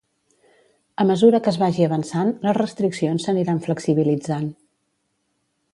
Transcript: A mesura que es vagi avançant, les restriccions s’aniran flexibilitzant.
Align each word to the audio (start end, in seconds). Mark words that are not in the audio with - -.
A 1.03 1.05
mesura 1.09 1.41
que 1.47 1.51
es 1.53 1.59
vagi 1.63 1.85
avançant, 1.89 2.33
les 2.49 2.59
restriccions 2.59 3.27
s’aniran 3.27 3.61
flexibilitzant. 3.69 4.51